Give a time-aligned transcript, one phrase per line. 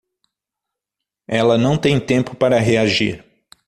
[1.27, 3.23] Ela não tem tempo para reagir